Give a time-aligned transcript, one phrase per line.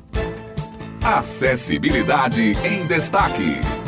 [1.03, 3.82] Acessibilidade em Destaque.